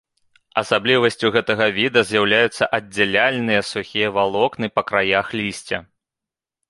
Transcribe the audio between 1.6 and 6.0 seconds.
віду з'яўляюцца аддзяляльныя сухія валокны па краях лісця.